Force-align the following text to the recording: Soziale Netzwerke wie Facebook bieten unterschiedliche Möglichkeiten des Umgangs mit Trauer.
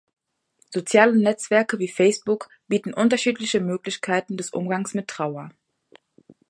Soziale 0.71 1.15
Netzwerke 1.15 1.77
wie 1.77 1.87
Facebook 1.87 2.49
bieten 2.67 2.91
unterschiedliche 2.95 3.59
Möglichkeiten 3.61 4.35
des 4.35 4.49
Umgangs 4.49 4.95
mit 4.95 5.07
Trauer. 5.07 5.51